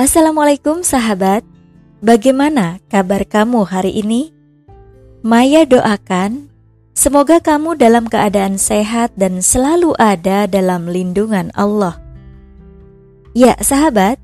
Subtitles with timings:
[0.00, 1.44] Assalamualaikum sahabat,
[2.00, 4.32] bagaimana kabar kamu hari ini?
[5.20, 6.48] Maya doakan,
[6.96, 12.00] semoga kamu dalam keadaan sehat dan selalu ada dalam lindungan Allah.
[13.36, 14.16] Ya sahabat,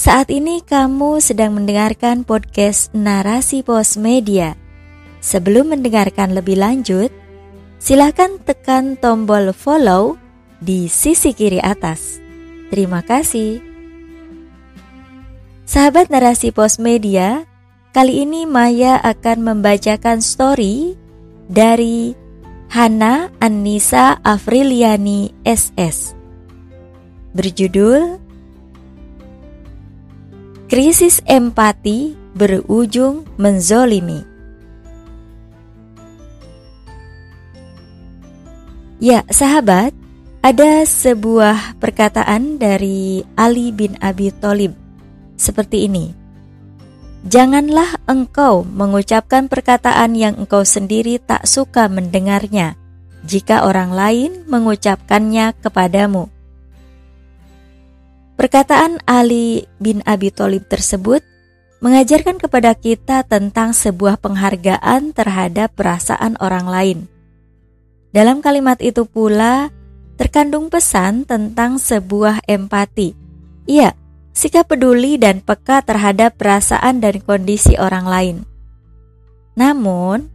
[0.00, 4.56] saat ini kamu sedang mendengarkan podcast Narasi Pos Media.
[5.20, 7.12] Sebelum mendengarkan lebih lanjut,
[7.76, 10.16] silakan tekan tombol follow
[10.64, 12.16] di sisi kiri atas.
[12.72, 13.67] Terima kasih.
[15.68, 17.44] Sahabat narasi pos media,
[17.92, 20.96] kali ini Maya akan membacakan story
[21.44, 22.16] dari
[22.72, 26.16] Hana Anissa Afriliani SS.
[27.36, 28.16] Berjudul
[30.72, 34.24] Krisis Empati Berujung Menzolimi.
[39.04, 39.92] Ya, sahabat,
[40.40, 44.87] ada sebuah perkataan dari Ali bin Abi Thalib
[45.38, 46.12] seperti ini.
[47.24, 52.78] Janganlah engkau mengucapkan perkataan yang engkau sendiri tak suka mendengarnya
[53.26, 56.30] jika orang lain mengucapkannya kepadamu.
[58.38, 61.26] Perkataan Ali bin Abi Thalib tersebut
[61.82, 66.98] mengajarkan kepada kita tentang sebuah penghargaan terhadap perasaan orang lain.
[68.14, 69.74] Dalam kalimat itu pula
[70.14, 73.14] terkandung pesan tentang sebuah empati.
[73.66, 73.94] Iya,
[74.32, 78.36] sikap peduli dan peka terhadap perasaan dan kondisi orang lain.
[79.58, 80.30] Namun,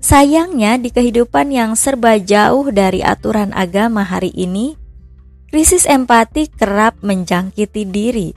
[0.00, 4.80] sayangnya di kehidupan yang serba jauh dari aturan agama hari ini,
[5.52, 8.32] krisis empati kerap menjangkiti diri.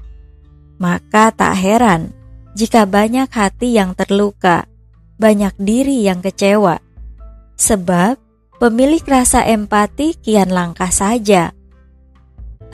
[0.76, 2.12] Maka tak heran
[2.52, 4.68] jika banyak hati yang terluka,
[5.16, 6.84] banyak diri yang kecewa.
[7.56, 8.20] Sebab
[8.60, 11.55] pemilik rasa empati kian langka saja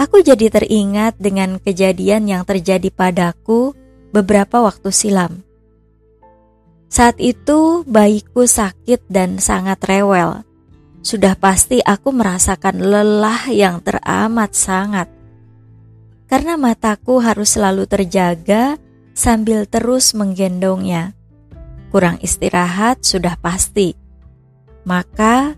[0.01, 3.77] Aku jadi teringat dengan kejadian yang terjadi padaku
[4.09, 5.45] beberapa waktu silam.
[6.89, 10.41] Saat itu bayiku sakit dan sangat rewel.
[11.05, 15.05] Sudah pasti aku merasakan lelah yang teramat sangat.
[16.25, 18.81] Karena mataku harus selalu terjaga
[19.13, 21.13] sambil terus menggendongnya.
[21.93, 23.93] Kurang istirahat sudah pasti.
[24.81, 25.53] Maka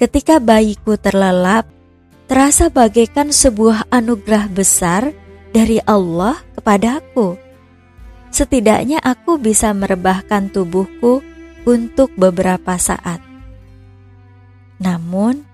[0.00, 1.68] ketika bayiku terlelap,
[2.24, 5.12] terasa bagaikan sebuah anugerah besar
[5.52, 7.36] dari Allah kepadaku.
[8.34, 11.22] Setidaknya aku bisa merebahkan tubuhku
[11.68, 13.22] untuk beberapa saat.
[14.82, 15.46] Namun,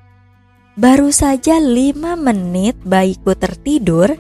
[0.80, 4.16] baru saja lima menit bayiku tertidur,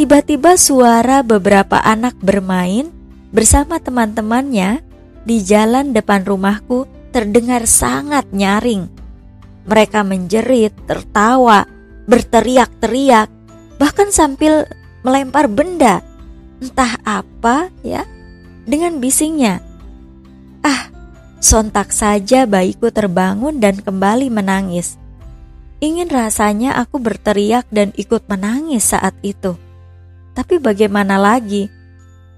[0.00, 2.88] tiba-tiba suara beberapa anak bermain
[3.28, 4.80] bersama teman-temannya
[5.28, 8.97] di jalan depan rumahku terdengar sangat nyaring
[9.68, 11.68] mereka menjerit, tertawa,
[12.08, 13.28] berteriak-teriak,
[13.76, 14.64] bahkan sambil
[15.04, 16.00] melempar benda,
[16.64, 18.08] entah apa ya,
[18.64, 19.60] dengan bisingnya.
[20.64, 20.88] Ah,
[21.38, 24.96] sontak saja bayiku terbangun dan kembali menangis.
[25.78, 29.54] Ingin rasanya aku berteriak dan ikut menangis saat itu.
[30.34, 31.70] Tapi bagaimana lagi?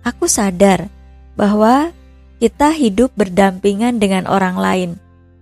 [0.04, 0.92] Aku sadar
[1.38, 1.94] bahwa
[2.36, 4.90] kita hidup berdampingan dengan orang lain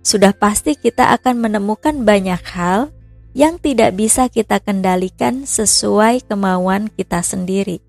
[0.01, 2.91] sudah pasti kita akan menemukan banyak hal
[3.37, 7.79] yang tidak bisa kita kendalikan sesuai kemauan kita sendiri.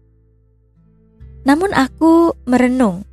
[1.48, 3.08] Namun aku merenung,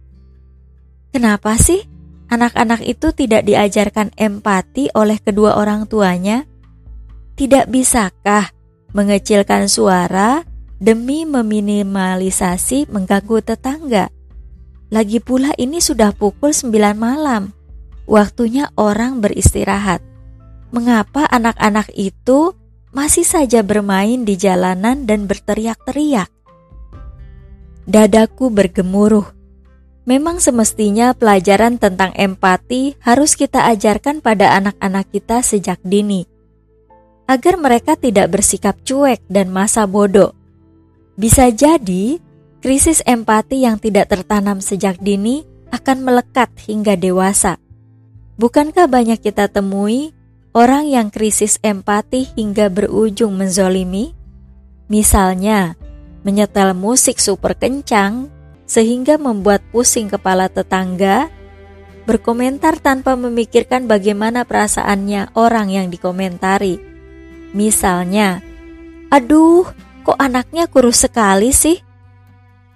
[1.15, 1.87] kenapa sih
[2.27, 6.43] anak-anak itu tidak diajarkan empati oleh kedua orang tuanya?
[7.37, 8.51] Tidak bisakah
[8.91, 10.43] mengecilkan suara
[10.77, 14.11] demi meminimalisasi mengganggu tetangga?
[14.91, 17.56] Lagi pula ini sudah pukul 9 malam
[18.07, 20.01] waktunya orang beristirahat.
[20.71, 22.55] Mengapa anak-anak itu
[22.95, 26.31] masih saja bermain di jalanan dan berteriak-teriak?
[27.87, 29.27] Dadaku bergemuruh.
[30.07, 36.23] Memang semestinya pelajaran tentang empati harus kita ajarkan pada anak-anak kita sejak dini,
[37.27, 40.31] agar mereka tidak bersikap cuek dan masa bodoh.
[41.19, 42.23] Bisa jadi,
[42.63, 45.43] krisis empati yang tidak tertanam sejak dini
[45.75, 47.59] akan melekat hingga dewasa.
[48.37, 50.13] Bukankah banyak kita temui
[50.53, 54.13] orang yang krisis empati hingga berujung menzolimi?
[54.93, 55.73] Misalnya,
[56.21, 58.29] menyetel musik super kencang
[58.69, 61.33] sehingga membuat pusing kepala tetangga,
[62.05, 66.77] berkomentar tanpa memikirkan bagaimana perasaannya orang yang dikomentari.
[67.57, 68.45] Misalnya,
[69.09, 69.65] aduh,
[70.05, 71.81] kok anaknya kurus sekali sih?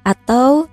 [0.01, 0.65] Atau,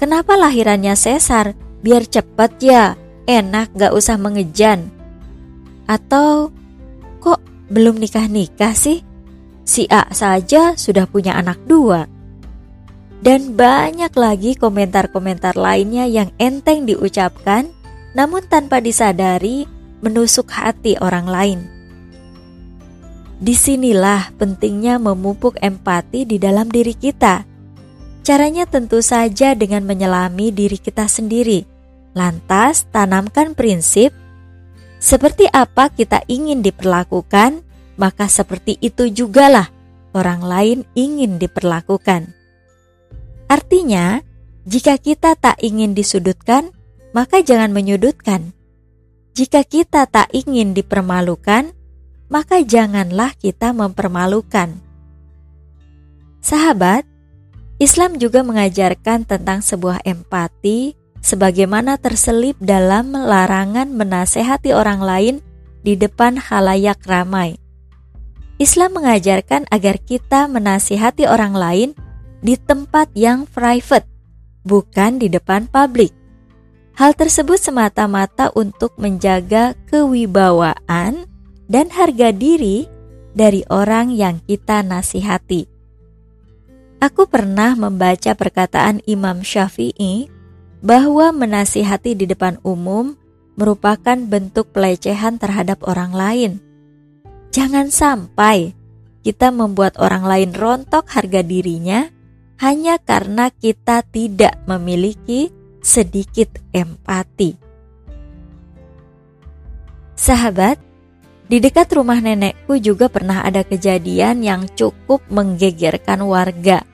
[0.00, 1.52] kenapa lahirannya sesar?
[1.84, 2.96] Biar cepat ya,
[3.26, 4.90] enak gak usah mengejan.
[5.86, 6.50] Atau
[7.22, 9.02] kok belum nikah-nikah sih?
[9.62, 12.10] Si A saja sudah punya anak dua.
[13.22, 17.70] dan banyak lagi komentar-komentar lainnya yang enteng diucapkan,
[18.18, 19.64] namun tanpa disadari
[20.02, 21.60] menusuk hati orang lain.
[23.38, 27.46] Di sinilah pentingnya memupuk empati di dalam diri kita.
[28.22, 31.66] Caranya tentu saja dengan menyelami diri kita sendiri.
[32.12, 34.12] Lantas, tanamkan prinsip
[35.02, 37.66] seperti apa kita ingin diperlakukan,
[37.98, 39.66] maka seperti itu jugalah
[40.14, 42.30] orang lain ingin diperlakukan.
[43.50, 44.22] Artinya,
[44.62, 46.70] jika kita tak ingin disudutkan,
[47.10, 48.54] maka jangan menyudutkan.
[49.34, 51.74] Jika kita tak ingin dipermalukan,
[52.30, 54.78] maka janganlah kita mempermalukan.
[56.38, 57.02] Sahabat,
[57.82, 65.34] Islam juga mengajarkan tentang sebuah empati sebagaimana terselip dalam larangan menasehati orang lain
[65.86, 67.56] di depan halayak ramai.
[68.58, 71.88] Islam mengajarkan agar kita menasihati orang lain
[72.42, 74.06] di tempat yang private,
[74.66, 76.14] bukan di depan publik.
[76.94, 81.24] Hal tersebut semata-mata untuk menjaga kewibawaan
[81.66, 82.84] dan harga diri
[83.32, 85.64] dari orang yang kita nasihati.
[87.02, 90.30] Aku pernah membaca perkataan Imam Syafi'i
[90.82, 93.14] bahwa menasihati di depan umum
[93.54, 96.52] merupakan bentuk pelecehan terhadap orang lain.
[97.54, 98.74] Jangan sampai
[99.22, 102.10] kita membuat orang lain rontok harga dirinya
[102.58, 107.54] hanya karena kita tidak memiliki sedikit empati.
[110.18, 110.78] Sahabat,
[111.50, 116.86] di dekat rumah nenekku juga pernah ada kejadian yang cukup menggegerkan warga.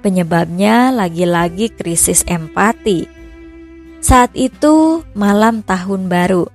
[0.00, 3.19] Penyebabnya lagi-lagi krisis empati.
[4.00, 6.48] Saat itu malam tahun baru.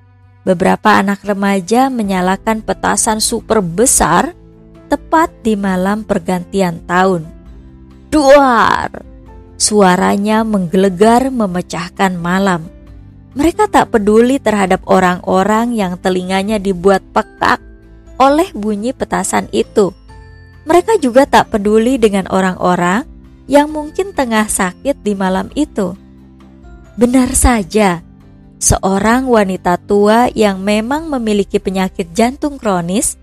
[0.45, 4.33] Beberapa anak remaja menyalakan petasan super besar
[4.89, 7.25] tepat di malam pergantian tahun.
[8.09, 8.89] Duar!
[9.55, 12.65] Suaranya menggelegar memecahkan malam.
[13.37, 17.61] Mereka tak peduli terhadap orang-orang yang telinganya dibuat pekak
[18.17, 19.93] oleh bunyi petasan itu.
[20.65, 23.05] Mereka juga tak peduli dengan orang-orang
[23.45, 26.04] yang mungkin tengah sakit di malam itu.
[26.95, 27.99] Benar saja,
[28.55, 33.19] seorang wanita tua yang memang memiliki penyakit jantung kronis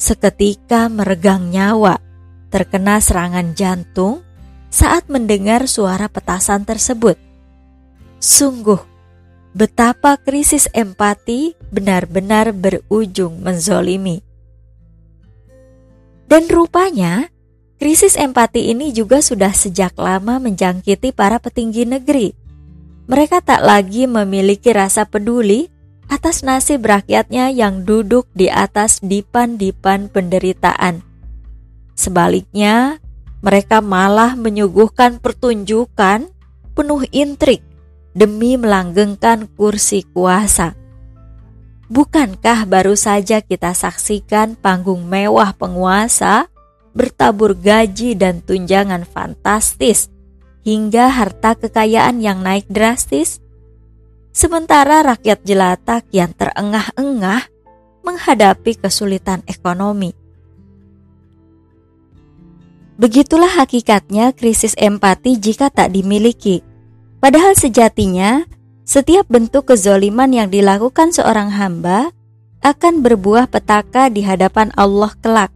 [0.00, 2.00] seketika meregang nyawa,
[2.48, 4.24] terkena serangan jantung
[4.72, 7.20] saat mendengar suara petasan tersebut.
[8.16, 8.80] Sungguh,
[9.52, 14.24] betapa krisis empati benar-benar berujung menzolimi.
[16.24, 17.28] Dan rupanya,
[17.76, 22.39] krisis empati ini juga sudah sejak lama menjangkiti para petinggi negeri.
[23.10, 25.66] Mereka tak lagi memiliki rasa peduli
[26.06, 31.02] atas nasib rakyatnya yang duduk di atas dipan-dipan penderitaan.
[31.98, 33.02] Sebaliknya,
[33.42, 36.30] mereka malah menyuguhkan pertunjukan
[36.78, 37.66] penuh intrik
[38.14, 40.78] demi melanggengkan kursi kuasa.
[41.90, 46.46] Bukankah baru saja kita saksikan panggung mewah penguasa
[46.94, 50.06] bertabur gaji dan tunjangan fantastis
[50.66, 53.40] hingga harta kekayaan yang naik drastis?
[54.30, 57.50] Sementara rakyat jelata kian terengah-engah
[58.06, 60.14] menghadapi kesulitan ekonomi.
[63.00, 66.60] Begitulah hakikatnya krisis empati jika tak dimiliki.
[67.16, 68.44] Padahal sejatinya,
[68.84, 72.12] setiap bentuk kezoliman yang dilakukan seorang hamba
[72.60, 75.52] akan berbuah petaka di hadapan Allah kelak.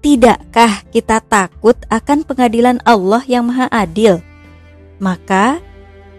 [0.00, 4.24] Tidakkah kita takut akan pengadilan Allah yang Maha Adil?
[4.96, 5.60] Maka,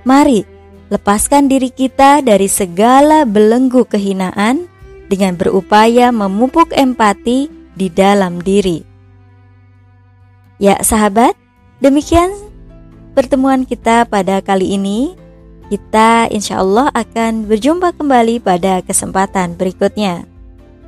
[0.06, 0.46] mari
[0.94, 4.70] lepaskan diri kita dari segala belenggu kehinaan
[5.10, 8.86] dengan berupaya memupuk empati di dalam diri.
[10.62, 11.34] Ya sahabat,
[11.82, 12.30] demikian
[13.18, 15.18] pertemuan kita pada kali ini.
[15.74, 20.31] Kita insya Allah akan berjumpa kembali pada kesempatan berikutnya.